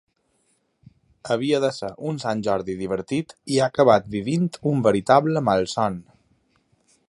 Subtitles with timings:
[1.33, 6.03] Havia de ser un sant Jordi divertit i ha acabat vivint un veritable malson.